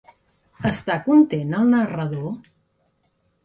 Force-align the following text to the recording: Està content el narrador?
Està 0.69 0.95
content 1.03 1.55
el 1.59 1.69
narrador? 1.77 2.29